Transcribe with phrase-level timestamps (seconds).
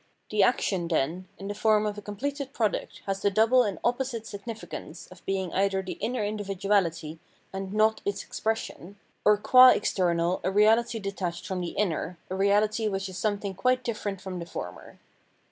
[0.31, 4.25] The action, then, in the form of a completed product has the double and opposite
[4.25, 7.19] significance of being either the inner individuaUty
[7.53, 12.89] and not its expression, or qua external a reality detached from the inner, a reahty
[12.89, 14.97] which is something quite different from the former.